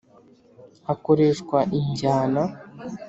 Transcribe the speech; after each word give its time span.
Hakoreshwa 0.87 1.57
injyana 1.77 2.41